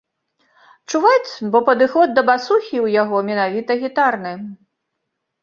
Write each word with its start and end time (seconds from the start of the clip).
Чуваць, 0.93 1.31
бо 1.55 1.61
падыход 1.67 2.07
да 2.21 2.23
басухі 2.31 2.73
ў 2.73 2.87
яго 3.01 3.17
менавіта 3.29 3.71
гітарны. 3.85 4.33